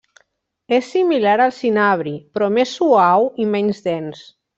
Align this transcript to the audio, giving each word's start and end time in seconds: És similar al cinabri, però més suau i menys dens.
És 0.77 0.87
similar 0.93 1.35
al 1.45 1.53
cinabri, 1.57 2.13
però 2.37 2.47
més 2.57 2.73
suau 2.79 3.29
i 3.45 3.47
menys 3.57 3.83
dens. 3.91 4.25